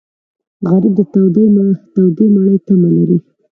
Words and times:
غریب 0.69 0.93
د 0.97 0.99
تودې 2.17 2.25
مړۍ 2.35 2.57
تمه 2.67 2.89
لري 2.97 3.17